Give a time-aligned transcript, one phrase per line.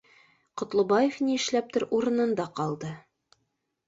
[0.59, 2.91] Ҡотлобаев ни эшләптер урынында ҡалды